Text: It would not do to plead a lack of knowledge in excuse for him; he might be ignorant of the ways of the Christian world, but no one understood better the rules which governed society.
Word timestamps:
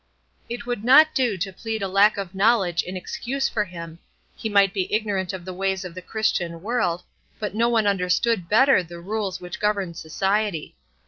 It 0.49 0.65
would 0.65 0.83
not 0.83 1.13
do 1.13 1.37
to 1.37 1.53
plead 1.53 1.83
a 1.83 1.87
lack 1.87 2.17
of 2.17 2.33
knowledge 2.33 2.81
in 2.81 2.97
excuse 2.97 3.47
for 3.47 3.65
him; 3.65 3.99
he 4.35 4.49
might 4.49 4.73
be 4.73 4.91
ignorant 4.91 5.31
of 5.31 5.45
the 5.45 5.53
ways 5.53 5.85
of 5.85 5.93
the 5.93 6.01
Christian 6.01 6.63
world, 6.63 7.03
but 7.37 7.53
no 7.53 7.69
one 7.69 7.85
understood 7.85 8.49
better 8.49 8.81
the 8.81 8.99
rules 8.99 9.39
which 9.39 9.59
governed 9.59 9.95
society. 9.95 10.75